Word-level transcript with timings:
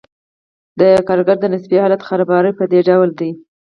د 0.79 0.81
کارګر 1.07 1.37
د 1.41 1.45
نسبي 1.53 1.77
حالت 1.83 2.01
خرابوالی 2.07 2.51
په 2.59 2.63
دې 2.71 2.79
ډول 2.89 3.09
دی 3.19 3.29